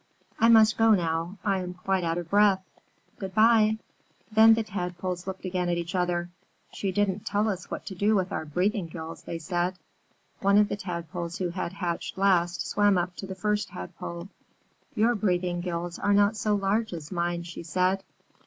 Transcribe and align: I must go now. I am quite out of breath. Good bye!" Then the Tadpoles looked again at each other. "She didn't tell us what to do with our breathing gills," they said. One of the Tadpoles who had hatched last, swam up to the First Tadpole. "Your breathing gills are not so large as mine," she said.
I 0.39 0.47
must 0.49 0.79
go 0.79 0.95
now. 0.95 1.37
I 1.45 1.59
am 1.59 1.75
quite 1.75 2.03
out 2.03 2.17
of 2.17 2.31
breath. 2.31 2.63
Good 3.19 3.35
bye!" 3.35 3.77
Then 4.31 4.55
the 4.55 4.63
Tadpoles 4.63 5.27
looked 5.27 5.45
again 5.45 5.69
at 5.69 5.77
each 5.77 5.93
other. 5.93 6.31
"She 6.73 6.91
didn't 6.91 7.23
tell 7.23 7.47
us 7.47 7.69
what 7.69 7.85
to 7.85 7.93
do 7.93 8.15
with 8.15 8.31
our 8.31 8.43
breathing 8.43 8.87
gills," 8.87 9.21
they 9.21 9.37
said. 9.37 9.75
One 10.39 10.57
of 10.57 10.69
the 10.69 10.75
Tadpoles 10.75 11.37
who 11.37 11.49
had 11.49 11.73
hatched 11.73 12.17
last, 12.17 12.67
swam 12.67 12.97
up 12.97 13.15
to 13.17 13.27
the 13.27 13.35
First 13.35 13.67
Tadpole. 13.67 14.27
"Your 14.95 15.13
breathing 15.13 15.61
gills 15.61 15.99
are 15.99 16.15
not 16.15 16.35
so 16.35 16.55
large 16.55 16.93
as 16.95 17.11
mine," 17.11 17.43
she 17.43 17.61
said. 17.61 18.03